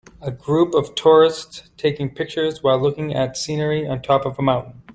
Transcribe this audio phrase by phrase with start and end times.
[0.19, 4.81] A group of tourist taking pictures, while looking at scenery on top of a mountain.